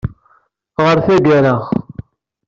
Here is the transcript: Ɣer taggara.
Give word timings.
Ɣer 0.83 0.97
taggara. 1.05 1.55